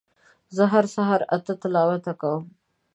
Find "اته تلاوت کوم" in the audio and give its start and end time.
1.35-2.43